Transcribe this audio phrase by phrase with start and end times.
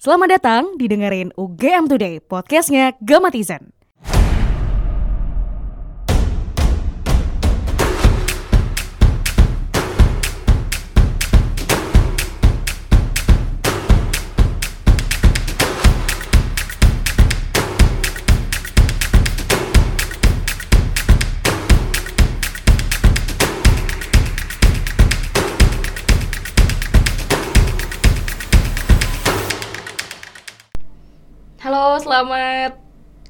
[0.00, 3.79] Selamat datang didengerin UGM Today, podcastnya Gamatizen.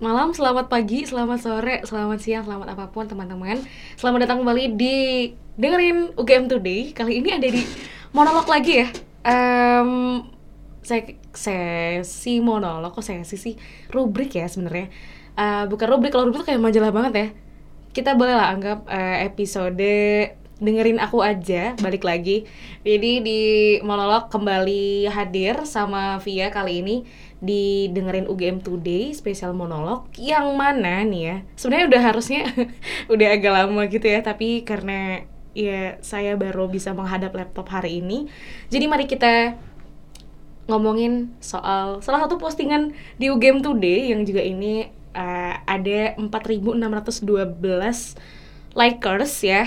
[0.00, 3.60] Malam, selamat pagi, selamat sore, selamat siang, selamat apa pun teman-teman.
[4.00, 5.28] Selamat datang kembali di
[5.60, 6.96] dengerin UGM Today.
[6.96, 7.60] Kali ini ada di
[8.16, 8.88] monolog lagi ya.
[9.28, 10.24] Em,
[10.80, 11.04] saya
[11.36, 13.54] sesi monolog kok sesi sih
[13.92, 14.88] rubrik ya sebenarnya.
[15.36, 17.28] Eh, bukan rubrik, kalau rubrik tuh kayak majalah banget ya.
[17.92, 19.84] Kita boleh lah anggap eh, episode
[20.60, 22.44] dengerin aku aja balik lagi.
[22.84, 23.40] Jadi di
[23.80, 26.96] monolog kembali hadir sama Via kali ini
[27.40, 32.42] di dengerin UGM Today spesial monolog yang mana nih ya sebenarnya udah harusnya
[33.12, 35.24] udah agak lama gitu ya tapi karena
[35.56, 38.28] ya saya baru bisa menghadap laptop hari ini
[38.68, 39.56] jadi mari kita
[40.68, 47.24] ngomongin soal salah satu postingan di UGM Today yang juga ini uh, ada 4612
[48.76, 49.64] likers ya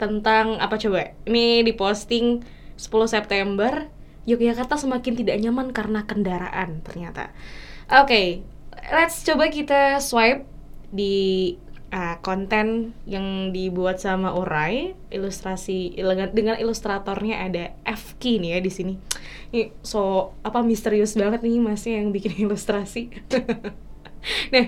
[0.00, 2.40] tentang apa coba ini diposting
[2.80, 3.92] 10 September
[4.24, 7.32] Yogyakarta semakin tidak nyaman karena kendaraan ternyata.
[7.88, 8.26] Oke, okay,
[8.92, 10.44] let's coba kita swipe
[10.92, 11.56] di
[11.90, 15.98] uh, konten yang dibuat sama Orai, ilustrasi
[16.30, 18.94] dengan ilustratornya ada FK nih ya di sini.
[19.50, 23.10] Ini so apa misterius banget nih masnya yang bikin ilustrasi.
[24.54, 24.66] nah,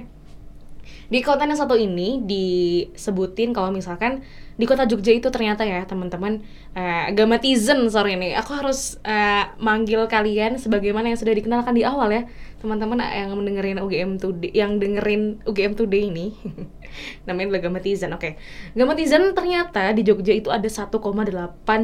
[1.13, 4.25] di konten yang satu ini disebutin kalau misalkan
[4.57, 6.41] di kota Jogja itu ternyata ya teman-teman
[6.73, 8.33] uh, gamatizen sorry nih.
[8.41, 12.25] Aku harus uh, manggil kalian sebagaimana yang sudah dikenalkan di awal ya.
[12.65, 16.33] Teman-teman yang mendengarin UGM Today yang dengerin UGM Today ini.
[17.29, 18.21] Namanya adalah gamatizen oke.
[18.21, 18.33] Okay.
[18.73, 20.97] gamatizen ternyata di Jogja itu ada 1,8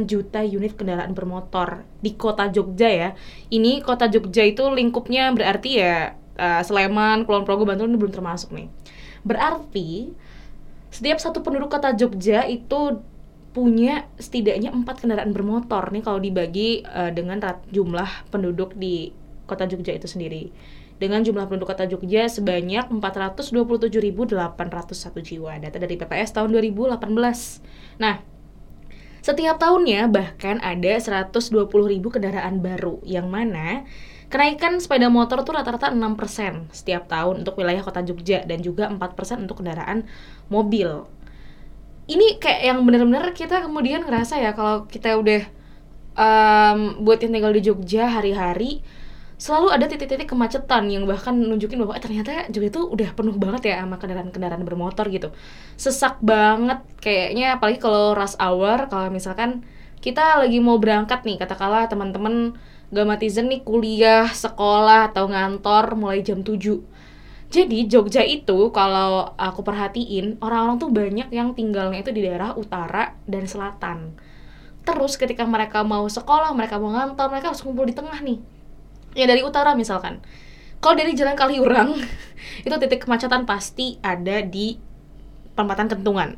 [0.09, 3.09] juta unit kendaraan bermotor di kota Jogja ya.
[3.53, 8.57] Ini kota Jogja itu lingkupnya berarti ya uh, Sleman, Kulon Progo, Bantul ini belum termasuk
[8.57, 8.69] nih
[9.23, 10.13] berarti
[10.89, 13.05] setiap satu penduduk kota Jogja itu
[13.53, 17.41] punya setidaknya empat kendaraan bermotor nih kalau dibagi uh, dengan
[17.73, 19.11] jumlah penduduk di
[19.49, 20.53] kota Jogja itu sendiri.
[20.99, 23.55] Dengan jumlah penduduk kota Jogja sebanyak 427.801
[25.23, 25.53] jiwa.
[25.63, 26.99] Data dari PPS tahun 2018.
[28.03, 28.19] Nah,
[29.23, 31.71] setiap tahunnya bahkan ada 120.000
[32.03, 33.87] kendaraan baru yang mana
[34.29, 39.01] Kenaikan sepeda motor tuh rata-rata 6% setiap tahun untuk wilayah kota Jogja dan juga 4%
[39.49, 40.05] untuk kendaraan
[40.53, 41.09] mobil.
[42.05, 45.49] Ini kayak yang bener-bener kita kemudian ngerasa ya kalau kita udah
[46.13, 48.85] um, buat yang tinggal di Jogja hari-hari
[49.39, 53.73] selalu ada titik-titik kemacetan yang bahkan nunjukin bahwa eh, ternyata Jogja itu udah penuh banget
[53.73, 55.33] ya sama kendaraan-kendaraan bermotor gitu.
[55.81, 59.65] Sesak banget kayaknya apalagi kalau rush hour kalau misalkan
[60.05, 66.41] kita lagi mau berangkat nih katakanlah teman-teman Gamatizen nih kuliah, sekolah, atau ngantor mulai jam
[66.41, 66.99] 7
[67.49, 73.17] jadi Jogja itu kalau aku perhatiin orang-orang tuh banyak yang tinggalnya itu di daerah utara
[73.25, 74.13] dan selatan.
[74.85, 78.37] Terus ketika mereka mau sekolah, mereka mau ngantor, mereka harus kumpul di tengah nih.
[79.17, 80.21] Ya dari utara misalkan.
[80.85, 81.97] Kalau dari Jalan Kaliurang
[82.69, 84.77] itu titik kemacetan pasti ada di
[85.57, 86.37] perempatan Kentungan.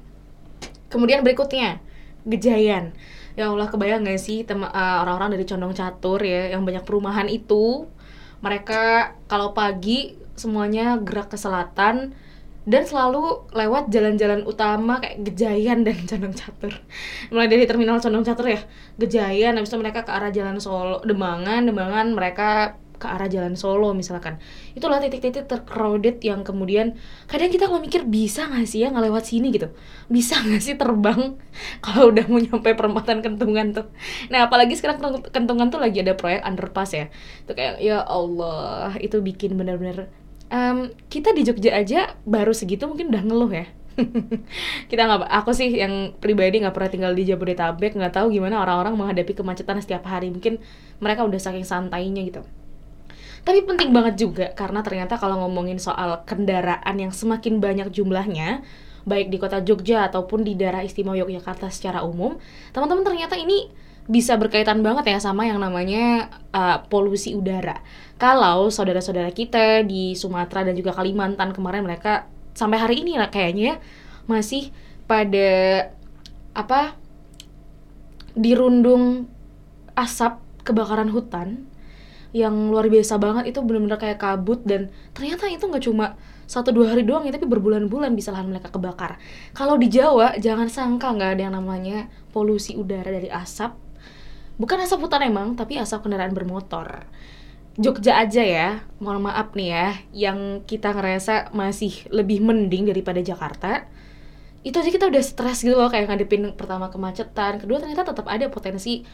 [0.94, 1.83] Kemudian berikutnya
[2.22, 2.94] Gejayan
[3.41, 7.89] ya Allah kebayang gak sih uh, orang-orang dari Condong Catur ya yang banyak perumahan itu
[8.45, 12.12] mereka kalau pagi semuanya gerak ke selatan
[12.69, 16.73] dan selalu lewat jalan-jalan utama kayak Gejayan dan Condong Catur.
[17.33, 18.61] Mulai dari terminal Condong Catur ya
[19.01, 23.97] Gejayan habis itu mereka ke arah jalan Solo Demangan Demangan mereka ke arah jalan Solo
[23.97, 24.37] misalkan.
[24.77, 29.49] Itulah titik-titik tercrowded yang kemudian kadang kita kalau mikir bisa nggak sih ya ngelewat sini?
[29.50, 29.72] gitu.
[30.12, 31.41] Bisa nggak sih terbang?
[31.84, 33.87] Kalau udah mau nyampe perempatan kentungan tuh.
[34.28, 37.06] Nah apalagi sekarang kentungan tuh lagi ada proyek underpass ya.
[37.49, 40.13] Itu kayak ya Allah itu bikin bener-bener.
[40.51, 43.66] Um, kita di Jogja aja baru segitu mungkin udah ngeluh ya.
[44.91, 48.98] Kita nggak aku sih yang pribadi nggak pernah tinggal di Jabodetabek nggak tahu gimana orang-orang
[48.98, 50.34] menghadapi kemacetan setiap hari.
[50.34, 50.59] Mungkin
[50.98, 52.42] mereka udah saking santainya gitu
[53.45, 58.61] tapi penting banget juga karena ternyata kalau ngomongin soal kendaraan yang semakin banyak jumlahnya,
[59.09, 62.37] baik di kota Jogja ataupun di daerah istimewa Yogyakarta secara umum,
[62.77, 63.72] teman-teman ternyata ini
[64.11, 67.78] bisa berkaitan banget ya sama yang namanya uh, polusi udara.
[68.19, 72.27] Kalau saudara-saudara kita di Sumatera dan juga Kalimantan kemarin mereka
[72.59, 73.75] sampai hari ini lah kayaknya ya,
[74.27, 74.75] masih
[75.07, 75.49] pada
[76.53, 76.99] apa
[78.34, 79.31] dirundung
[79.95, 81.70] asap kebakaran hutan
[82.30, 86.15] yang luar biasa banget itu benar-benar kayak kabut dan ternyata itu nggak cuma
[86.50, 89.22] satu dua hari doang ya tapi berbulan-bulan bisa lahan mereka kebakar.
[89.54, 93.74] Kalau di Jawa jangan sangka nggak ada yang namanya polusi udara dari asap.
[94.59, 97.06] Bukan asap hutan emang tapi asap kendaraan bermotor.
[97.78, 98.68] Jogja aja ya
[98.98, 103.86] mohon maaf nih ya yang kita ngerasa masih lebih mending daripada Jakarta.
[104.66, 107.62] Itu aja kita udah stres gitu loh kayak ngadepin pertama kemacetan.
[107.62, 109.06] Kedua ternyata tetap ada potensi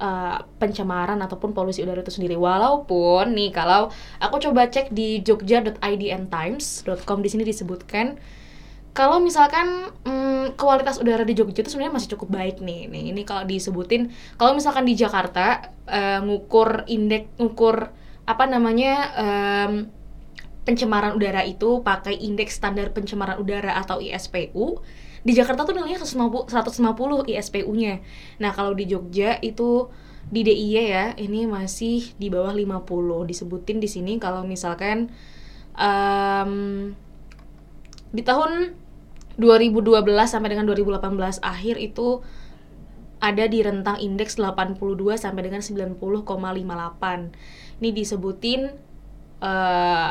[0.00, 3.90] uh, pencemaran ataupun polusi udara itu sendiri walaupun nih kalau
[4.22, 8.18] aku coba cek di jogja.idntimes.com di sini disebutkan
[8.94, 12.86] kalau misalkan hmm, kualitas udara di Jogja itu sebenarnya masih cukup baik nih.
[12.86, 17.90] Nih ini kalau disebutin kalau misalkan di Jakarta uh, ngukur indeks ngukur
[18.24, 19.90] apa namanya um,
[20.62, 24.80] pencemaran udara itu pakai indeks standar pencemaran udara atau ISPU
[25.24, 28.04] di Jakarta tuh nilainya 150, 150 ISPU-nya
[28.38, 29.88] nah kalau di Jogja itu
[30.28, 35.12] di DIY ya ini masih di bawah 50 disebutin di sini kalau misalkan
[35.76, 36.92] um,
[38.14, 38.78] di tahun
[39.36, 39.90] 2012
[40.30, 42.22] sampai dengan 2018 akhir itu
[43.18, 48.60] ada di rentang indeks 82 sampai dengan 90,58 ini disebutin
[49.42, 50.10] uh,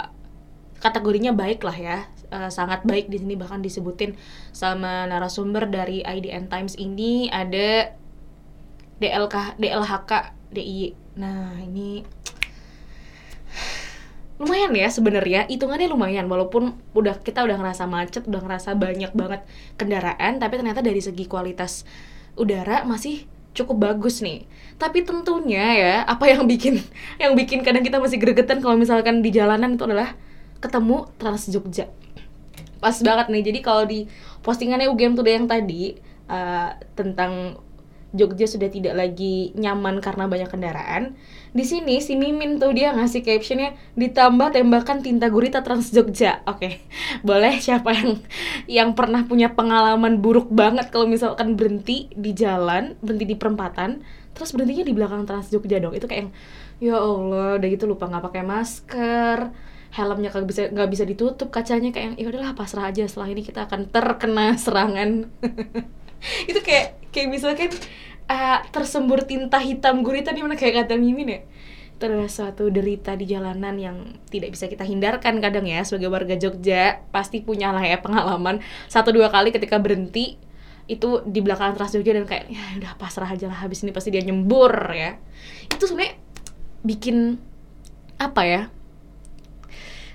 [0.84, 1.98] kategorinya baik lah ya.
[2.34, 4.20] Uh, sangat baik di sini bahkan disebutin
[4.52, 7.94] sama narasumber dari IDN Times ini ada
[8.98, 10.12] DLK DLHK
[10.54, 12.02] DIY nah ini
[14.42, 15.46] lumayan ya sebenarnya.
[15.48, 19.42] Hitungannya lumayan walaupun udah kita udah ngerasa macet udah ngerasa banyak banget
[19.80, 21.88] kendaraan tapi ternyata dari segi kualitas
[22.34, 24.50] udara masih cukup bagus nih.
[24.82, 26.82] Tapi tentunya ya apa yang bikin
[27.22, 30.18] yang bikin kadang kita masih gregetan kalau misalkan di jalanan itu adalah
[30.64, 31.92] ketemu Trans Jogja
[32.80, 34.08] pas banget nih jadi kalau di
[34.44, 35.96] postingannya UGM Today yang tadi
[36.28, 37.60] uh, tentang
[38.14, 41.18] Jogja sudah tidak lagi nyaman karena banyak kendaraan.
[41.50, 46.46] Di sini si Mimin tuh dia ngasih captionnya ditambah tembakan tinta gurita Trans Jogja.
[46.46, 46.74] Oke, okay.
[47.28, 48.22] boleh siapa yang
[48.70, 54.06] yang pernah punya pengalaman buruk banget kalau misalkan berhenti di jalan, berhenti di perempatan,
[54.38, 55.98] terus berhentinya di belakang Trans Jogja dong.
[55.98, 56.32] Itu kayak yang
[56.78, 59.40] ya Allah, udah gitu lupa nggak pakai masker
[59.94, 63.70] helmnya kagak bisa nggak bisa ditutup kacanya kayak ya udahlah pasrah aja setelah ini kita
[63.70, 65.30] akan terkena serangan.
[66.50, 67.70] Itu kayak kayak misalkan
[68.26, 71.40] uh, tersembur tinta hitam gurita di mana kayak kata Mimin ya?
[71.94, 76.42] Itu adalah suatu derita di jalanan yang tidak bisa kita hindarkan kadang ya sebagai warga
[76.42, 78.66] Jogja pasti punya lah ya pengalaman.
[78.90, 80.42] Satu dua kali ketika berhenti
[80.90, 84.10] itu di belakang Trans Jogja dan kayak ya udah pasrah aja lah habis ini pasti
[84.10, 85.22] dia nyembur ya.
[85.70, 86.18] Itu sebenarnya
[86.82, 87.38] bikin
[88.18, 88.62] apa ya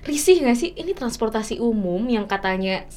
[0.08, 2.88] risih gak sih ini transportasi umum yang katanya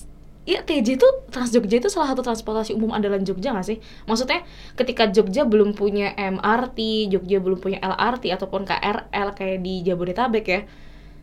[0.42, 3.78] ya TJ itu Trans Jogja itu salah satu transportasi umum andalan Jogja gak sih?
[4.10, 4.42] Maksudnya
[4.74, 10.62] ketika Jogja belum punya MRT, Jogja belum punya LRT ataupun KRL kayak di Jabodetabek ya,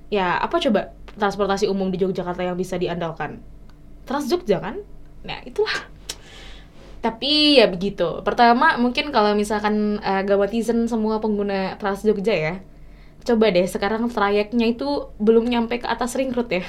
[0.09, 3.43] ya apa coba transportasi umum di Yogyakarta yang bisa diandalkan?
[4.07, 4.79] Trans Jogja kan?
[5.27, 5.91] Nah itulah.
[7.03, 8.23] Tapi ya begitu.
[8.23, 12.55] Pertama mungkin kalau misalkan uh, gawatizen semua pengguna Trans Jogja ya,
[13.29, 16.65] coba deh sekarang trayeknya itu belum nyampe ke atas ring road ya.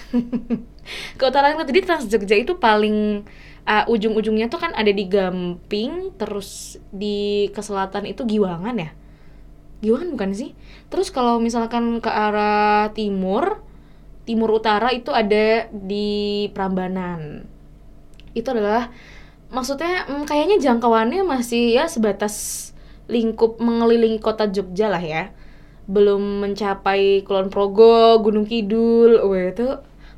[1.18, 1.72] Ke utara ring road.
[1.72, 3.24] Jadi Trans Jogja itu paling
[3.64, 8.92] uh, ujung-ujungnya tuh kan ada di Gamping terus di ke selatan itu Giwangan ya?
[9.80, 10.52] Giwangan bukan sih?
[10.92, 13.64] Terus kalau misalkan ke arah timur
[14.28, 17.48] timur utara itu ada di Prambanan.
[18.36, 18.92] Itu adalah
[19.50, 22.70] maksudnya hmm, kayaknya jangkauannya masih ya sebatas
[23.10, 25.34] lingkup mengelilingi kota Jogja lah ya
[25.90, 29.68] belum mencapai Kulon Progo, Gunung Kidul, wah itu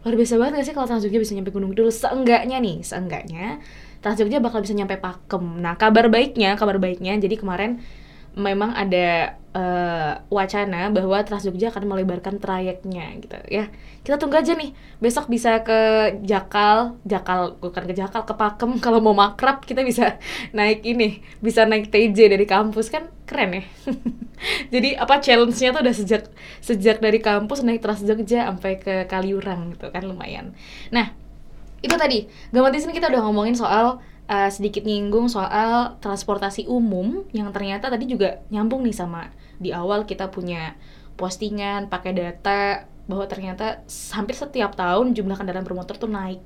[0.02, 3.64] luar biasa banget gak sih kalau Trans bisa nyampe Gunung Kidul seenggaknya nih, seenggaknya
[4.04, 5.62] Trans Jogja bakal bisa nyampe Pakem.
[5.62, 7.80] Nah, kabar baiknya, kabar baiknya jadi kemarin
[8.36, 13.68] memang ada uh, wacana bahwa Trans Jogja akan melebarkan trayeknya gitu ya.
[14.02, 14.72] Kita tunggu aja nih.
[15.04, 20.18] Besok bisa ke Jakal, Jakal bukan ke Jakal, ke Pakem kalau mau makrab kita bisa
[20.56, 23.64] naik ini, bisa naik TJ dari kampus kan keren ya.
[24.74, 26.24] Jadi apa challenge-nya tuh udah sejak
[26.64, 30.56] sejak dari kampus naik Trans Jogja sampai ke Kaliurang gitu kan lumayan.
[30.90, 31.14] Nah,
[31.82, 32.26] itu tadi.
[32.54, 37.92] Gampang di sini kita udah ngomongin soal uh, sedikit nyinggung soal transportasi umum yang ternyata
[37.92, 39.28] tadi juga nyambung nih sama
[39.60, 40.80] di awal kita punya
[41.20, 43.84] postingan pakai data bahwa ternyata
[44.16, 46.40] hampir setiap tahun jumlah kendaraan bermotor tuh naik.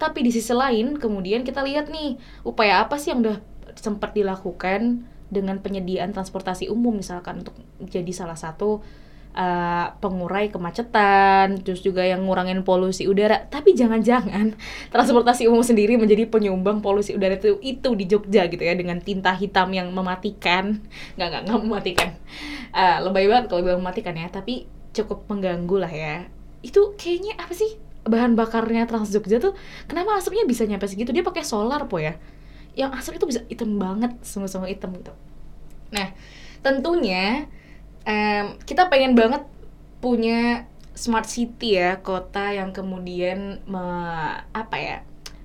[0.00, 3.42] Tapi di sisi lain kemudian kita lihat nih upaya apa sih yang udah
[3.76, 8.80] sempat dilakukan dengan penyediaan transportasi umum misalkan untuk jadi salah satu
[9.34, 13.46] uh, pengurai kemacetan, terus juga yang ngurangin polusi udara.
[13.46, 14.54] Tapi jangan-jangan
[14.94, 19.34] transportasi umum sendiri menjadi penyumbang polusi udara itu itu di Jogja gitu ya dengan tinta
[19.34, 20.82] hitam yang mematikan.
[21.18, 22.10] Nggak nggak nggak mematikan.
[22.70, 26.16] Uh, lebay banget kalau bilang mematikan ya, tapi cukup mengganggu lah ya.
[26.60, 29.52] Itu kayaknya apa sih bahan bakarnya Trans Jogja tuh
[29.84, 31.12] kenapa asapnya bisa nyampe segitu?
[31.12, 32.16] Dia pakai solar po ya.
[32.74, 35.12] Yang asap itu bisa hitam banget, sungguh-sungguh hitam gitu.
[35.90, 36.14] Nah,
[36.62, 37.50] tentunya
[38.10, 39.46] um, kita pengen banget
[40.02, 40.66] punya
[40.98, 43.84] smart city ya kota yang kemudian me,
[44.50, 44.96] apa ya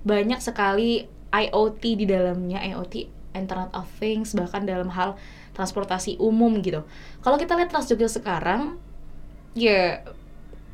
[0.02, 5.20] banyak sekali IoT di dalamnya IoT Internet of Things bahkan dalam hal
[5.52, 6.84] transportasi umum gitu.
[7.20, 8.80] Kalau kita lihat Trans Jogja sekarang
[9.52, 10.04] ya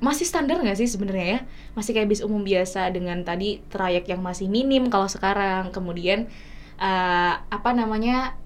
[0.03, 1.41] masih standar nggak sih sebenarnya ya?
[1.79, 5.71] Masih kayak bis umum biasa dengan tadi trayek yang masih minim kalau sekarang.
[5.75, 6.31] Kemudian
[6.79, 8.39] uh, apa namanya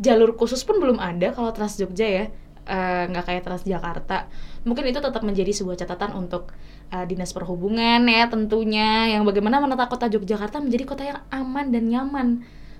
[0.00, 2.24] jalur khusus pun belum ada kalau Trans Jogja ya.
[2.70, 4.30] Eh, nggak uh, kayak Trans Jakarta.
[4.62, 6.54] Mungkin itu tetap menjadi sebuah catatan untuk
[6.92, 11.88] uh, dinas perhubungan ya tentunya yang bagaimana menata kota Yogyakarta menjadi kota yang aman dan
[11.90, 12.28] nyaman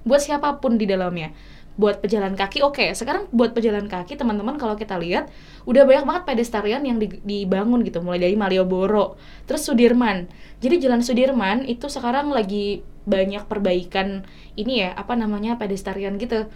[0.04, 1.34] buat siapa pun di dalamnya.
[1.74, 2.76] Buat pejalan kaki oke.
[2.76, 2.88] Okay.
[2.92, 5.32] sekarang buat pejalan kaki teman-teman kalau kita lihat
[5.64, 8.04] udah banyak banget pedestrian yang dibangun gitu.
[8.04, 9.16] Mulai dari Malioboro
[9.48, 10.28] terus Sudirman.
[10.60, 16.46] Jadi jalan Sudirman itu sekarang lagi banyak perbaikan ini ya apa namanya pedestrian gitu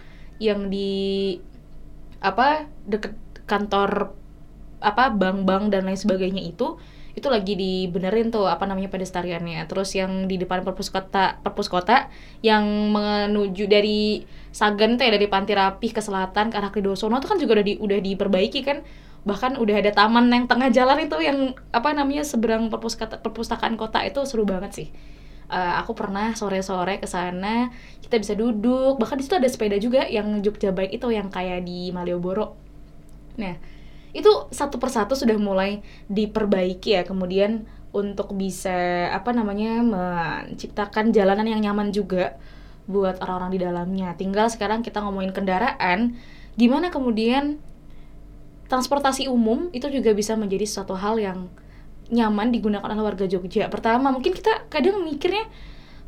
[0.41, 1.37] yang di
[2.19, 3.13] apa deket
[3.45, 4.15] kantor
[4.81, 6.77] apa bank-bank dan lain sebagainya itu
[7.15, 9.63] itu lagi dibenerin tuh apa namanya pedestariannya.
[9.71, 12.11] Terus yang di depan perpus kota perpus kota
[12.43, 17.27] yang menuju dari Sagan tuh ya dari Panti Rapih ke selatan ke arah Kridosono itu
[17.31, 18.83] kan juga udah di udah diperbaiki kan.
[19.23, 24.21] Bahkan udah ada taman yang tengah jalan itu yang apa namanya seberang perpustakaan kota itu
[24.27, 24.87] seru banget sih
[25.49, 27.69] uh, aku pernah sore-sore ke sana
[28.05, 29.01] kita bisa duduk.
[29.01, 32.53] Bahkan di situ ada sepeda juga yang Jogja Bike itu yang kayak di Malioboro.
[33.41, 33.57] Nah
[34.15, 41.63] itu satu persatu sudah mulai diperbaiki ya kemudian untuk bisa apa namanya menciptakan jalanan yang
[41.63, 42.39] nyaman juga
[42.85, 44.09] buat orang-orang di dalamnya.
[44.15, 46.15] Tinggal sekarang kita ngomongin kendaraan
[46.55, 47.59] gimana kemudian
[48.71, 51.51] transportasi umum itu juga bisa menjadi suatu hal yang
[52.11, 53.69] nyaman digunakan oleh warga Jogja.
[53.71, 55.45] Pertama, mungkin kita kadang mikirnya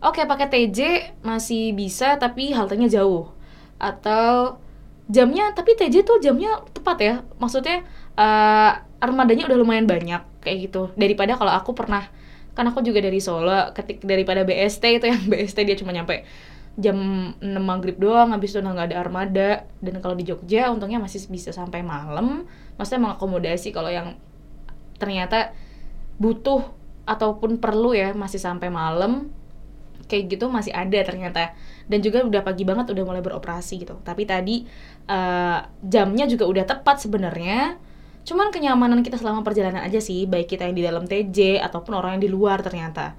[0.03, 0.79] oke okay, pakai TJ
[1.25, 3.33] masih bisa tapi haltenya jauh.
[3.81, 4.61] Atau
[5.07, 7.15] jamnya tapi TJ tuh jamnya tepat ya.
[7.41, 7.85] Maksudnya
[8.17, 10.93] uh, armadanya udah lumayan banyak kayak gitu.
[10.93, 12.09] Daripada kalau aku pernah
[12.57, 16.25] kan aku juga dari Solo ketik daripada BST itu yang BST dia cuma nyampe
[16.77, 16.97] jam
[17.37, 19.49] 6 maghrib doang habis itu nggak ada armada
[19.81, 22.45] dan kalau di Jogja untungnya masih bisa sampai malam
[22.77, 24.17] maksudnya mengakomodasi kalau yang
[25.01, 25.53] ternyata
[26.17, 26.65] butuh
[27.07, 29.31] ataupun perlu ya masih sampai malam
[30.07, 31.53] kayak gitu masih ada ternyata.
[31.85, 33.99] Dan juga udah pagi banget udah mulai beroperasi gitu.
[34.01, 34.63] Tapi tadi
[35.07, 37.75] uh, jamnya juga udah tepat sebenarnya.
[38.27, 42.19] Cuman kenyamanan kita selama perjalanan aja sih baik kita yang di dalam TJ ataupun orang
[42.19, 43.15] yang di luar ternyata.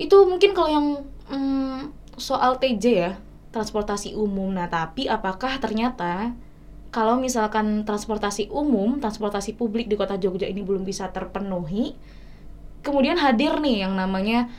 [0.00, 0.86] Itu mungkin kalau yang
[1.28, 3.10] um, soal TJ ya
[3.52, 4.48] transportasi umum.
[4.52, 6.32] Nah tapi apakah ternyata
[6.92, 11.96] kalau misalkan transportasi umum, transportasi publik di kota Jogja ini belum bisa terpenuhi,
[12.84, 14.52] kemudian hadir nih yang namanya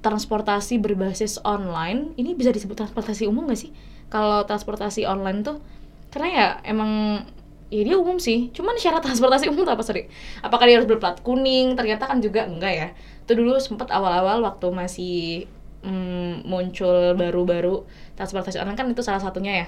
[0.00, 3.76] transportasi berbasis online, ini bisa disebut transportasi umum gak sih?
[4.08, 5.60] Kalau transportasi online tuh,
[6.08, 7.22] karena ya emang
[7.68, 10.08] ya dia umum sih, cuman syarat transportasi umum tuh apa sih?
[10.40, 11.76] Apakah dia harus berplat kuning?
[11.76, 12.88] Ternyata kan juga enggak ya.
[13.28, 15.44] Itu dulu sempat awal-awal waktu masih
[15.84, 17.84] mm, muncul baru-baru
[18.16, 19.66] transportasi online kan itu salah satunya ya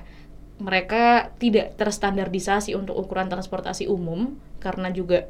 [0.63, 5.27] mereka tidak terstandardisasi untuk ukuran transportasi umum karena juga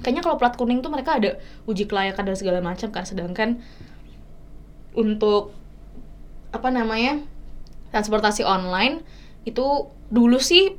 [0.00, 1.36] kayaknya kalau plat kuning tuh mereka ada
[1.68, 3.60] uji kelayakan dan segala macam kan sedangkan
[4.96, 5.52] untuk
[6.50, 7.22] apa namanya
[7.92, 9.04] transportasi online
[9.44, 10.74] itu dulu sih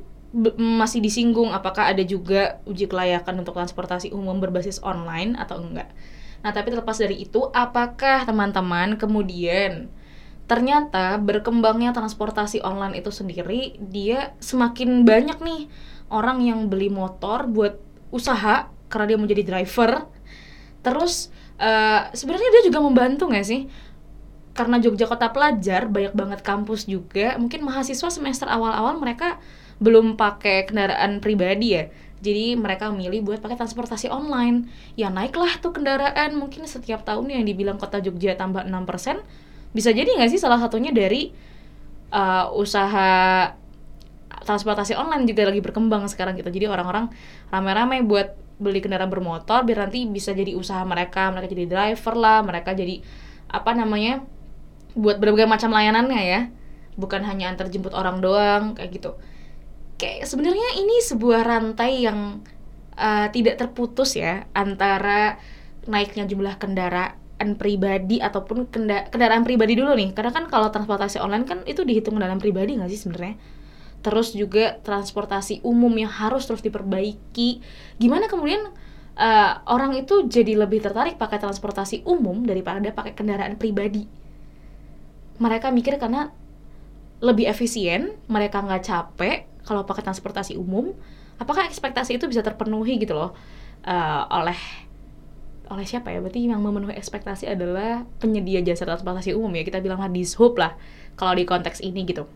[0.58, 5.88] masih disinggung apakah ada juga uji kelayakan untuk transportasi umum berbasis online atau enggak.
[6.44, 9.88] Nah, tapi terlepas dari itu, apakah teman-teman kemudian
[10.46, 15.66] ternyata berkembangnya transportasi online itu sendiri dia semakin banyak nih
[16.06, 17.82] orang yang beli motor buat
[18.14, 20.06] usaha karena dia mau jadi driver.
[20.86, 23.66] Terus uh, sebenarnya dia juga membantu nggak sih?
[24.54, 29.42] Karena Jogja kota pelajar banyak banget kampus juga mungkin mahasiswa semester awal-awal mereka
[29.82, 31.90] belum pakai kendaraan pribadi ya.
[32.22, 34.70] Jadi mereka memilih buat pakai transportasi online.
[34.96, 39.45] Ya naiklah tuh kendaraan mungkin setiap tahun yang dibilang kota Jogja tambah 6%
[39.76, 41.28] bisa jadi nggak sih salah satunya dari
[42.08, 43.52] uh, usaha
[44.40, 46.48] transportasi online juga lagi berkembang sekarang gitu.
[46.48, 47.12] Jadi orang-orang
[47.52, 51.28] ramai-ramai buat beli kendaraan bermotor biar nanti bisa jadi usaha mereka.
[51.28, 53.04] Mereka jadi driver lah mereka jadi
[53.52, 54.24] apa namanya
[54.96, 56.40] buat berbagai macam layanannya ya.
[56.96, 59.20] Bukan hanya antar jemput orang doang kayak gitu.
[60.00, 62.40] Kayak sebenarnya ini sebuah rantai yang
[62.96, 65.36] uh, tidak terputus ya antara
[65.84, 70.16] naiknya jumlah kendaraan pribadi ataupun kenda kendaraan pribadi dulu nih.
[70.16, 73.36] Karena kan kalau transportasi online kan itu dihitung kendaraan pribadi nggak sih sebenarnya?
[74.00, 77.60] Terus juga transportasi umum yang harus terus diperbaiki.
[78.00, 78.72] Gimana kemudian
[79.20, 84.08] uh, orang itu jadi lebih tertarik pakai transportasi umum daripada pakai kendaraan pribadi?
[85.36, 86.32] Mereka mikir karena
[87.20, 89.38] lebih efisien mereka nggak capek
[89.68, 90.96] kalau pakai transportasi umum.
[91.36, 93.36] Apakah ekspektasi itu bisa terpenuhi gitu loh
[93.84, 94.56] uh, oleh
[95.66, 96.22] oleh siapa ya?
[96.22, 99.62] Berarti yang memenuhi ekspektasi adalah penyedia jasa transportasi umum ya.
[99.66, 100.78] Kita bilang di hub lah
[101.18, 102.26] kalau di konteks ini gitu.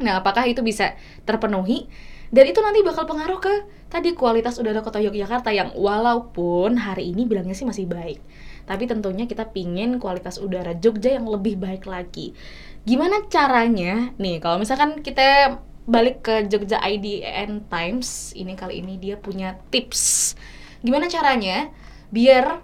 [0.00, 0.96] Nah apakah itu bisa
[1.28, 1.90] terpenuhi?
[2.30, 3.54] Dan itu nanti bakal pengaruh ke
[3.90, 8.22] tadi kualitas udara kota Yogyakarta yang walaupun hari ini bilangnya sih masih baik.
[8.70, 12.38] Tapi tentunya kita pingin kualitas udara Jogja yang lebih baik lagi.
[12.86, 14.14] Gimana caranya?
[14.14, 15.58] Nih kalau misalkan kita
[15.90, 20.38] balik ke Jogja IDN Times ini kali ini dia punya tips.
[20.86, 21.74] Gimana caranya
[22.10, 22.62] biar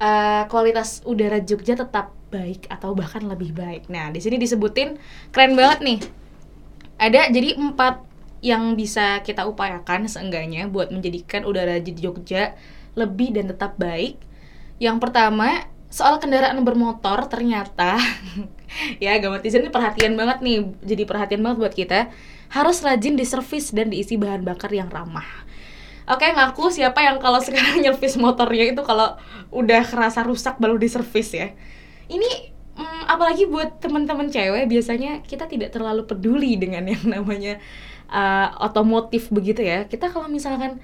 [0.00, 3.88] uh, kualitas udara Jogja tetap baik atau bahkan lebih baik.
[3.88, 5.00] Nah di sini disebutin
[5.32, 5.98] keren banget nih.
[6.96, 8.04] Ada jadi empat
[8.44, 12.56] yang bisa kita upayakan seenggaknya buat menjadikan udara di Jogja
[12.96, 14.20] lebih dan tetap baik.
[14.76, 17.96] Yang pertama soal kendaraan bermotor ternyata
[19.04, 22.10] ya gawat ini perhatian banget nih jadi perhatian banget buat kita
[22.50, 25.45] harus rajin diservis dan diisi bahan bakar yang ramah.
[26.06, 29.18] Oke, ngaku siapa yang kalau sekarang nyervis motornya itu kalau
[29.50, 31.50] udah kerasa rusak baru diservis ya.
[32.06, 37.58] Ini hmm, apalagi buat teman-teman cewek biasanya kita tidak terlalu peduli dengan yang namanya
[38.06, 39.90] uh, otomotif begitu ya.
[39.90, 40.78] Kita kalau misalkan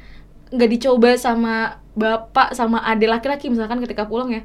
[0.53, 4.43] nggak dicoba sama bapak sama adik laki-laki misalkan ketika pulang ya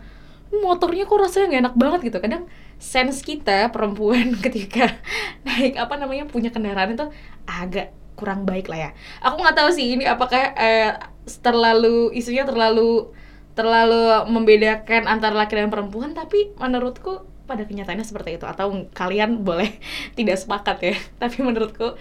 [0.64, 2.44] motornya kok rasanya nggak enak banget gitu kadang
[2.80, 4.96] sense kita perempuan ketika
[5.44, 7.12] naik apa namanya punya kendaraan itu
[7.44, 8.92] agak kurang baik lah ya.
[9.22, 10.98] Aku nggak tahu sih ini apakah eh,
[11.46, 13.14] terlalu isunya terlalu
[13.54, 18.46] terlalu membedakan antara laki dan perempuan tapi menurutku pada kenyataannya seperti itu.
[18.50, 19.78] Atau kalian boleh
[20.18, 21.94] tidak sepakat ya tapi menurutku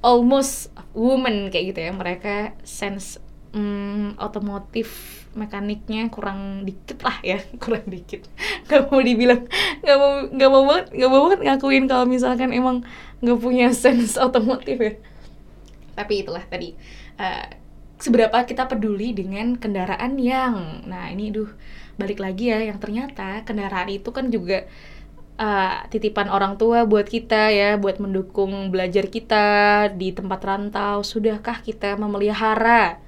[0.00, 1.92] almost woman kayak gitu ya.
[1.92, 3.20] Mereka sense
[3.52, 8.24] hmm, otomotif mekaniknya kurang dikit lah ya kurang dikit.
[8.64, 9.44] Nggak mau dibilang
[9.84, 12.80] nggak mau nggak mau banget nggak mau banget ngakuin kalau misalkan emang
[13.20, 14.92] nggak punya sense otomotif ya
[16.00, 16.72] tapi itulah tadi
[17.20, 17.46] uh,
[18.00, 21.52] seberapa kita peduli dengan kendaraan yang nah ini duh
[22.00, 24.64] balik lagi ya yang ternyata kendaraan itu kan juga
[25.40, 29.46] uh, titipan orang tua buat kita ya buat mendukung belajar kita
[29.96, 31.00] di tempat rantau.
[31.00, 33.00] Sudahkah kita memelihara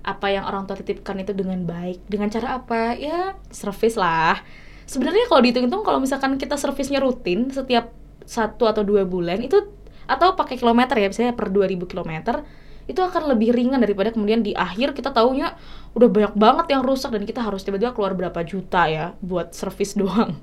[0.00, 2.02] apa yang orang tua titipkan itu dengan baik?
[2.10, 2.98] Dengan cara apa?
[2.98, 4.42] Ya servis lah.
[4.90, 7.94] Sebenarnya kalau dihitung-hitung kalau misalkan kita servisnya rutin setiap
[8.26, 9.70] satu atau dua bulan itu
[10.10, 12.42] atau pakai kilometer ya misalnya per 2000 kilometer
[12.90, 15.54] itu akan lebih ringan daripada kemudian di akhir kita taunya
[15.94, 19.94] udah banyak banget yang rusak dan kita harus tiba-tiba keluar berapa juta ya buat servis
[20.00, 20.34] doang.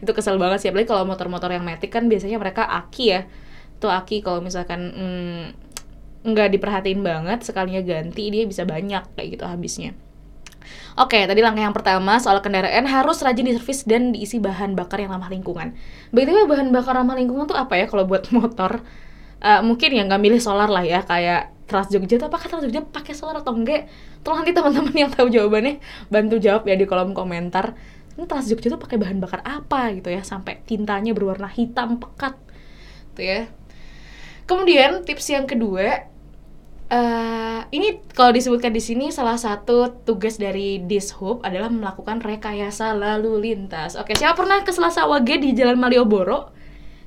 [0.00, 3.20] Itu kesel banget sih apalagi kalau motor-motor yang metik kan biasanya mereka aki ya.
[3.80, 5.44] Tuh aki kalau misalkan hmm,
[6.36, 9.96] diperhatiin banget sekalinya ganti dia bisa banyak kayak gitu habisnya
[10.96, 15.12] Oke, tadi langkah yang pertama soal kendaraan harus rajin diservis dan diisi bahan bakar yang
[15.12, 15.76] ramah lingkungan.
[16.10, 18.80] Begitu bahan bakar ramah lingkungan tuh apa ya kalau buat motor?
[19.36, 22.80] Uh, mungkin ya nggak milih solar lah ya kayak Trans Jogja tuh apakah Trans Jogja
[22.80, 23.90] pakai solar atau enggak?
[24.24, 27.76] Tolong nanti teman-teman yang tahu jawabannya bantu jawab ya di kolom komentar.
[28.16, 32.38] Ini Trans Jogja tuh pakai bahan bakar apa gitu ya sampai tintanya berwarna hitam pekat
[33.12, 33.40] tuh ya.
[34.46, 36.06] Kemudian tips yang kedua
[36.86, 43.42] Uh, ini kalau disebutkan di sini salah satu tugas dari Dishub adalah melakukan rekayasa lalu
[43.42, 43.98] lintas.
[43.98, 46.54] Oke, siapa pernah ke Selasa Wage di Jalan Malioboro?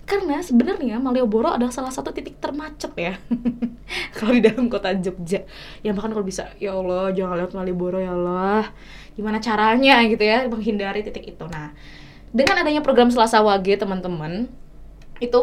[0.04, 3.15] Karena sebenarnya Malioboro adalah salah satu titik termacet ya.
[4.20, 5.48] kalau di dalam kota Jogja.
[5.80, 8.76] Ya bahkan kalau bisa, ya Allah, jangan lewat Malioboro ya Allah.
[9.15, 11.46] Gimana caranya gitu ya menghindari titik itu.
[11.48, 11.72] Nah,
[12.36, 14.52] dengan adanya program Selasa Wage, teman-teman,
[15.24, 15.39] itu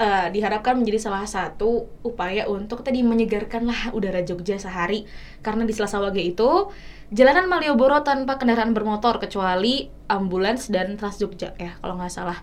[0.00, 5.04] uh, diharapkan menjadi salah satu upaya untuk tadi menyegarkan lah udara Jogja sehari.
[5.44, 6.72] Karena di Selasa Wage itu
[7.12, 12.40] jalanan Malioboro tanpa kendaraan bermotor kecuali ambulans dan Trans Jogja ya kalau nggak salah.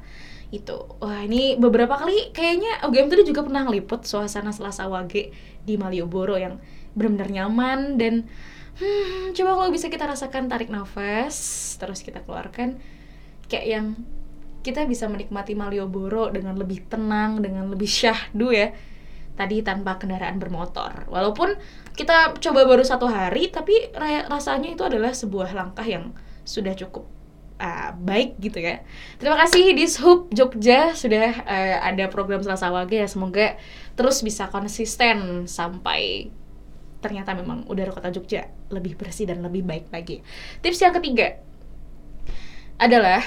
[0.48, 0.88] Itu.
[1.04, 5.34] Wah ini beberapa kali kayaknya UGM tadi juga pernah ngeliput suasana Selasa Wage
[5.66, 6.62] di Malioboro yang
[6.96, 8.26] benar-benar nyaman dan
[8.80, 11.36] hmm, coba kalau bisa kita rasakan tarik nafas
[11.78, 12.80] terus kita keluarkan
[13.52, 13.86] kayak yang
[14.68, 18.76] kita bisa menikmati Malioboro dengan lebih tenang, dengan lebih syahdu ya.
[19.40, 21.08] Tadi tanpa kendaraan bermotor.
[21.08, 21.56] Walaupun
[21.96, 23.96] kita coba baru satu hari, tapi
[24.28, 26.12] rasanya itu adalah sebuah langkah yang
[26.44, 27.08] sudah cukup
[27.62, 28.84] uh, baik gitu ya.
[29.22, 33.08] Terima kasih di Hub Jogja sudah uh, ada program Selasa Wage ya.
[33.08, 33.56] Semoga
[33.96, 36.34] terus bisa konsisten sampai
[36.98, 40.26] ternyata memang udara kota Jogja lebih bersih dan lebih baik lagi.
[40.66, 41.38] Tips yang ketiga
[42.82, 43.22] adalah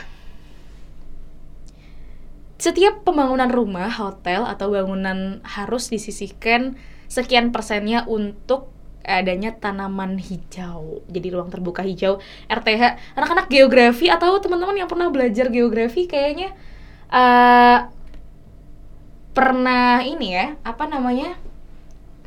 [2.61, 6.77] setiap pembangunan rumah, hotel, atau bangunan harus disisihkan
[7.09, 8.69] sekian persennya untuk
[9.01, 11.01] adanya tanaman hijau.
[11.09, 12.21] Jadi ruang terbuka hijau
[12.53, 13.17] RTH.
[13.17, 16.53] Anak-anak geografi atau teman-teman yang pernah belajar geografi kayaknya
[17.09, 17.89] uh,
[19.33, 21.41] pernah ini ya, apa namanya?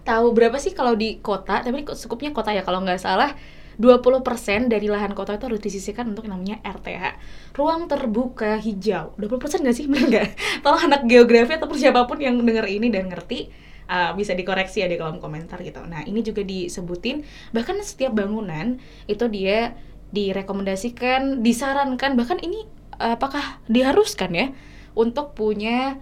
[0.04, 3.38] Tahu berapa sih kalau di kota, tapi cukupnya kota ya kalau nggak salah
[3.82, 7.18] 20% dari lahan kota itu harus disisihkan untuk namanya RTH
[7.58, 9.18] ruang terbuka hijau.
[9.18, 9.86] 20% nggak sih?
[9.92, 10.28] Benar nggak?
[10.62, 13.50] Tolong anak geografi ataupun siapa pun yang denger ini dan ngerti
[13.90, 15.82] uh, bisa dikoreksi ya di kolom komentar gitu.
[15.86, 17.24] Nah ini juga disebutin.
[17.52, 18.78] Bahkan setiap bangunan
[19.10, 19.74] itu dia
[20.14, 22.70] direkomendasikan disarankan bahkan ini
[23.02, 24.48] uh, apakah diharuskan ya
[24.94, 25.98] untuk punya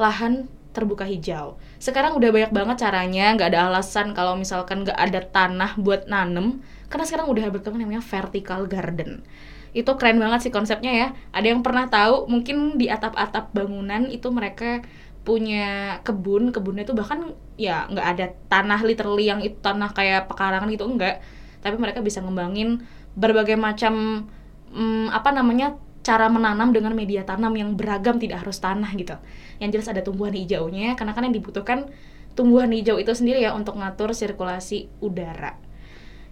[0.00, 1.58] lahan terbuka hijau.
[1.82, 6.62] Sekarang udah banyak banget caranya nggak ada alasan kalau misalkan nggak ada tanah buat nanem
[6.90, 9.22] karena sekarang udah berkembang namanya vertical garden.
[9.70, 11.08] Itu keren banget sih konsepnya ya.
[11.30, 14.82] Ada yang pernah tahu mungkin di atap-atap bangunan itu mereka
[15.22, 16.50] punya kebun.
[16.50, 21.22] Kebunnya itu bahkan ya nggak ada tanah literally yang itu tanah kayak pekarangan gitu enggak
[21.60, 22.80] tapi mereka bisa ngembangin
[23.12, 24.24] berbagai macam
[24.72, 29.14] hmm, apa namanya cara menanam dengan media tanam yang beragam tidak harus tanah gitu.
[29.62, 31.92] Yang jelas ada tumbuhan hijaunya karena kan yang dibutuhkan
[32.32, 35.69] tumbuhan hijau itu sendiri ya untuk ngatur sirkulasi udara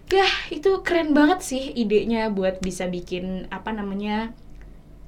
[0.09, 4.33] ya itu keren banget sih idenya buat bisa bikin apa namanya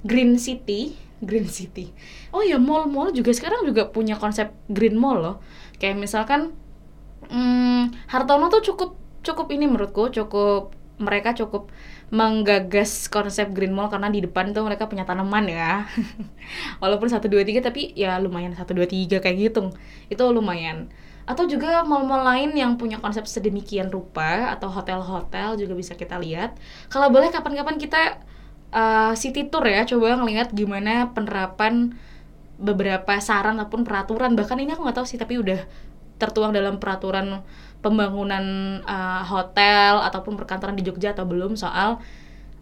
[0.06, 0.94] green city.
[1.22, 1.94] Green city.
[2.34, 5.36] Oh ya mall-mall juga sekarang juga punya konsep green mall loh.
[5.78, 6.54] Kayak misalkan
[7.30, 11.70] hmm, Hartono tuh cukup cukup ini menurutku cukup mereka cukup
[12.10, 15.86] menggagas konsep green mall karena di depan tuh mereka punya tanaman ya.
[16.82, 19.70] Walaupun satu dua tiga tapi ya lumayan satu dua tiga kayak gitu.
[20.10, 20.90] Itu lumayan
[21.22, 26.58] atau juga mall-mall lain yang punya konsep sedemikian rupa atau hotel-hotel juga bisa kita lihat.
[26.90, 28.18] Kalau boleh kapan-kapan kita
[28.74, 31.94] uh, city tour ya, coba ngelihat gimana penerapan
[32.58, 34.34] beberapa saran ataupun peraturan.
[34.34, 35.62] Bahkan ini aku nggak tahu sih, tapi udah
[36.18, 37.42] tertuang dalam peraturan
[37.82, 41.98] pembangunan uh, hotel ataupun perkantoran di Jogja atau belum soal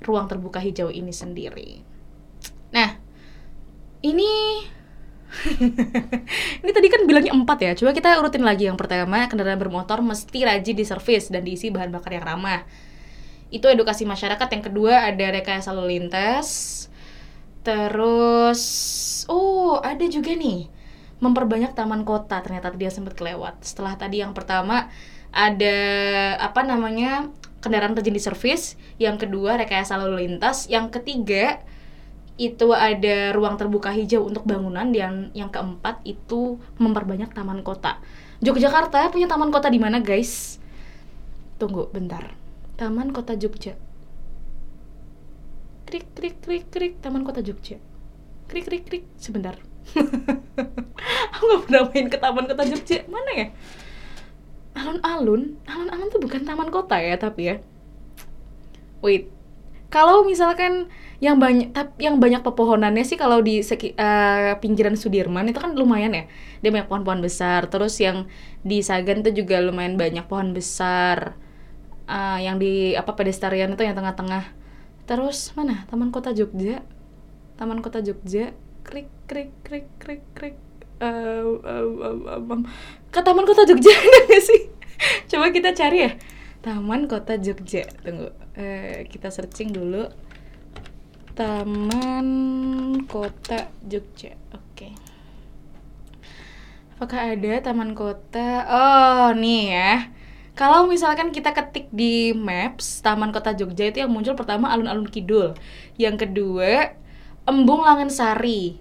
[0.01, 1.85] ruang terbuka hijau ini sendiri.
[2.73, 2.97] Nah,
[4.01, 4.65] ini
[6.63, 7.73] ini tadi kan bilangnya empat ya.
[7.79, 12.19] Coba kita urutin lagi yang pertama, kendaraan bermotor mesti rajin diservis dan diisi bahan bakar
[12.19, 12.67] yang ramah.
[13.51, 14.47] Itu edukasi masyarakat.
[14.51, 16.87] Yang kedua ada rekayasa lalu lintas.
[17.61, 18.63] Terus,
[19.29, 20.67] oh ada juga nih
[21.23, 22.43] memperbanyak taman kota.
[22.43, 23.63] Ternyata dia sempat kelewat.
[23.63, 24.91] Setelah tadi yang pertama
[25.31, 25.79] ada
[26.43, 27.31] apa namanya
[27.63, 28.75] kendaraan rajin diservis.
[28.99, 30.67] Yang kedua rekayasa lalu lintas.
[30.67, 31.63] Yang ketiga
[32.41, 38.01] itu ada ruang terbuka hijau untuk bangunan dan yang keempat itu memperbanyak taman kota.
[38.41, 40.57] Yogyakarta punya taman kota di mana, guys?
[41.61, 42.33] Tunggu bentar.
[42.81, 43.77] Taman Kota Jogja.
[45.85, 47.77] Krik krik krik krik Taman Kota Jogja.
[48.49, 49.61] Krik krik krik sebentar.
[51.37, 53.05] Aku nggak pernah main ke Taman Kota Jogja.
[53.13, 53.47] Mana ya?
[54.73, 57.57] Alun-alun, alun-alun tuh bukan taman kota ya, tapi ya.
[59.05, 59.29] Wait.
[59.91, 60.87] Kalau misalkan
[61.19, 66.15] yang banyak yang banyak pepohonannya sih kalau di seki, uh, pinggiran Sudirman itu kan lumayan
[66.15, 66.25] ya.
[66.63, 67.67] Dia banyak pohon-pohon besar.
[67.67, 68.31] Terus yang
[68.63, 71.35] di Sagan itu juga lumayan banyak pohon besar.
[72.07, 74.55] Uh, yang di apa pedestrian itu yang tengah-tengah.
[75.11, 75.85] Terus mana?
[75.91, 76.87] Taman Kota Jogja.
[77.59, 78.55] Taman Kota Jogja.
[78.87, 80.57] Krik krik krik krik krik.
[81.03, 81.85] Uh, uh,
[82.31, 82.63] uh, um,
[83.11, 83.91] ke Taman Kota Jogja
[84.23, 84.71] ada sih?
[85.27, 86.13] Coba kita cari ya
[86.61, 90.13] Taman Kota Jogja tunggu uh, kita searching dulu
[91.33, 92.29] Taman
[93.09, 94.37] Kota Jogja.
[94.53, 94.93] Oke.
[94.93, 94.93] Okay.
[97.01, 98.69] Apakah ada taman kota?
[98.69, 100.13] Oh, nih ya.
[100.53, 105.57] Kalau misalkan kita ketik di Maps Taman Kota Jogja itu yang muncul pertama alun-alun kidul.
[105.97, 106.93] Yang kedua
[107.49, 108.77] Embung Langensari.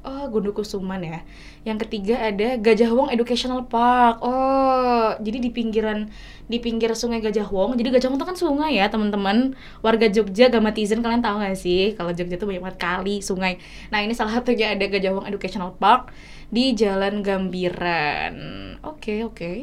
[0.00, 1.20] Oh, Gundukusuman ya.
[1.60, 4.24] Yang ketiga ada Gajah Wong Educational Park.
[4.24, 6.08] Oh, jadi di pinggiran
[6.48, 7.76] di pinggir sungai Gajah Wong.
[7.76, 9.52] Jadi Gajah Wong itu kan sungai ya teman-teman.
[9.84, 13.60] Warga Jogja Gamatizen kalian tahu gak sih kalau Jogja itu banyak banget kali sungai.
[13.92, 16.16] Nah ini salah satunya ada Gajah Wong Educational Park
[16.48, 18.34] di Jalan Gambiran.
[18.80, 19.36] Oke okay, oke.
[19.36, 19.58] Okay.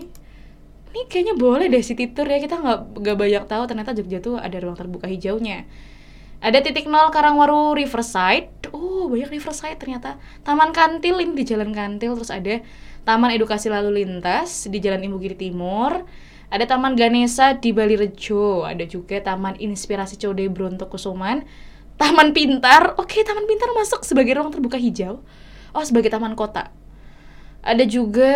[0.93, 4.37] Ini kayaknya boleh deh city tour ya kita nggak nggak banyak tahu ternyata Jogja tuh
[4.37, 5.65] ada ruang terbuka hijaunya.
[6.37, 8.49] Ada titik nol Karangwaru Riverside.
[8.71, 10.21] Oh, banyak Riverside ternyata.
[10.45, 12.13] Taman Kantil ini di Jalan Kantil.
[12.17, 12.61] Terus ada
[13.03, 16.05] Taman Edukasi Lalu Lintas di Jalan Imbugiri Timur
[16.47, 21.43] ada Taman Ganesa di Bali Rejo, ada juga Taman Inspirasi Code Bronto Kusuman,
[21.99, 22.95] Taman Pintar.
[22.95, 25.19] Oke, Taman Pintar masuk sebagai ruang terbuka hijau.
[25.75, 26.71] Oh, sebagai taman kota.
[27.59, 28.31] Ada juga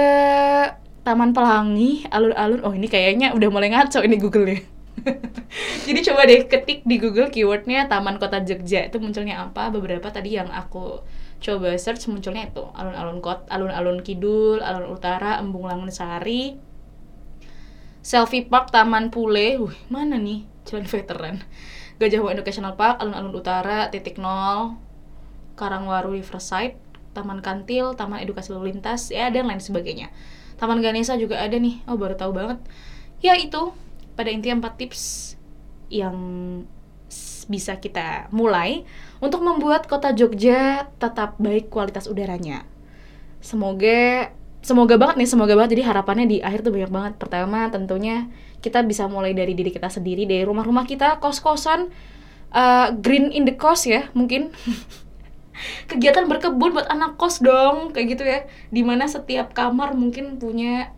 [1.08, 2.62] Taman Pelangi, alun-alun.
[2.68, 4.60] Oh, ini kayaknya udah mulai ngaco ini Google nya.
[5.88, 8.88] Jadi coba deh ketik di Google keywordnya Taman Kota Jogja.
[8.88, 9.74] Itu munculnya apa?
[9.74, 11.02] Beberapa tadi yang aku
[11.42, 12.64] coba search munculnya itu.
[12.78, 16.56] Alun-alun kot, alun-alun kidul, alun utara, embung langun sari,
[18.06, 20.46] selfie park, taman pule, Wih, mana nih?
[20.62, 21.36] Jalan veteran,
[21.98, 24.78] Gajah Educational Park, alun-alun utara, titik nol,
[25.58, 26.78] Karangwaru Riverside,
[27.18, 30.14] Taman Kantil, Taman Edukasi Lalu Lintas, ya dan lain sebagainya.
[30.62, 32.62] Taman Ganesa juga ada nih, oh baru tahu banget.
[33.26, 33.74] Ya itu,
[34.16, 35.02] pada intinya empat tips
[35.92, 36.16] yang
[37.52, 38.88] bisa kita mulai
[39.20, 42.64] untuk membuat kota Jogja tetap baik kualitas udaranya.
[43.44, 44.32] Semoga
[44.64, 47.14] semoga banget nih, semoga banget jadi harapannya di akhir tuh banyak banget.
[47.20, 48.32] Pertama tentunya
[48.64, 51.92] kita bisa mulai dari diri kita sendiri, dari rumah-rumah kita, kos-kosan,
[52.56, 54.54] uh, green in the cost ya mungkin.
[55.92, 58.50] Kegiatan berkebun buat anak kos dong, kayak gitu ya.
[58.74, 60.90] Di mana setiap kamar mungkin punya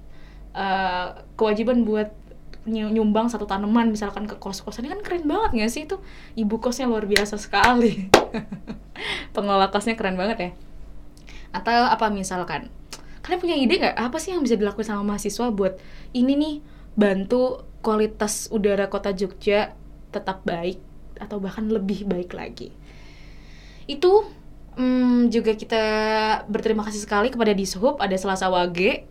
[0.55, 2.15] uh, kewajiban buat
[2.63, 5.81] nyumbang satu tanaman misalkan ke kos-kosan kan keren banget nggak sih?
[5.83, 5.99] Itu
[6.39, 8.07] ibu kosnya luar biasa sekali.
[9.35, 10.49] Pengelola kosnya keren banget ya.
[11.51, 12.71] Atau apa misalkan
[13.23, 13.95] kalian punya ide nggak?
[13.99, 15.75] Apa sih yang bisa dilakukan sama mahasiswa buat
[16.15, 16.55] ini nih
[16.95, 19.75] bantu kualitas udara kota Jogja
[20.15, 20.79] tetap baik
[21.19, 22.71] atau bahkan lebih baik lagi?
[23.91, 24.23] Itu
[24.79, 25.83] hmm, juga kita
[26.47, 29.03] berterima kasih sekali kepada Dishub ada Selasa Wage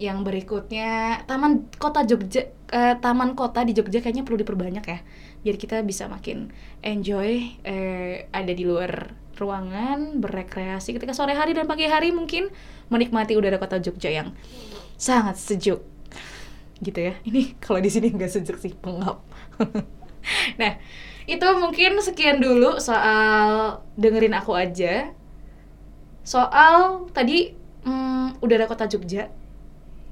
[0.00, 4.98] yang berikutnya Taman Kota Jogja uh, Taman Kota di Jogja kayaknya perlu diperbanyak ya
[5.42, 10.94] biar kita bisa makin enjoy uh, ada di luar ruangan berrekreasi.
[10.96, 12.52] Ketika sore hari dan pagi hari mungkin
[12.92, 14.36] menikmati udara kota Jogja yang
[14.94, 15.82] sangat sejuk.
[16.78, 17.14] Gitu ya.
[17.26, 19.20] Ini kalau di sini nggak sejuk sih pengap.
[20.54, 20.78] Nah
[21.26, 25.10] itu mungkin sekian dulu soal dengerin aku aja.
[26.22, 29.26] Soal tadi hmm, udara kota Jogja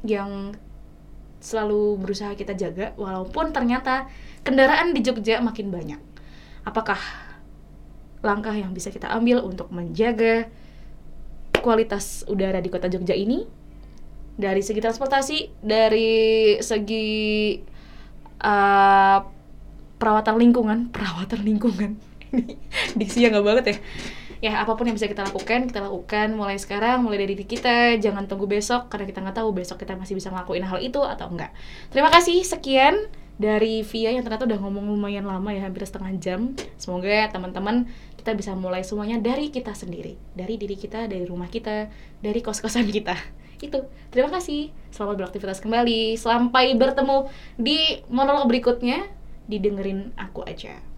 [0.02, 0.58] yang
[1.40, 4.06] selalu berusaha kita jaga walaupun ternyata
[4.44, 6.00] kendaraan di Jogja makin banyak.
[6.68, 7.00] Apakah
[8.20, 10.52] langkah yang bisa kita ambil untuk menjaga
[11.64, 13.48] kualitas udara di kota Jogja ini
[14.36, 17.56] dari segi transportasi, dari segi
[18.44, 19.18] uh,
[19.96, 21.90] perawatan lingkungan, perawatan lingkungan.
[22.30, 22.54] Ini
[22.94, 23.76] diksinya nggak banget ya
[24.40, 28.00] ya apa pun yang bisa kita lakukan kita lakukan mulai sekarang mulai dari diri kita.
[28.00, 31.28] Jangan tunggu besok karena kita nggak tahu besok kita masih bisa ngelakuin hal itu atau
[31.28, 31.52] enggak
[31.92, 32.96] terima kasih sekian
[33.40, 36.52] dari Via yang ternyata udah ngomong lumayan lama ya hampir setengah jam.
[36.76, 37.88] Semoga teman-teman
[38.20, 40.20] kita bisa mulai semuanya dari kita sendiri.
[40.36, 41.88] Dari diri kita dari rumah kita
[42.20, 43.16] dari kos-kosan kita.
[43.64, 43.88] Itu.
[44.12, 44.68] Terima kasih.
[44.92, 46.20] Selamat beraktivitas kembali.
[46.20, 49.08] Sampai bertemu di monolog berikutnya.
[49.48, 50.89] Didengerin aku aja